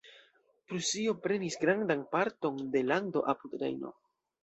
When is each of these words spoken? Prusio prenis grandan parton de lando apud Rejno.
Prusio 0.71 1.13
prenis 1.27 1.59
grandan 1.65 2.03
parton 2.17 2.61
de 2.75 2.85
lando 2.91 3.27
apud 3.37 3.59
Rejno. 3.65 3.99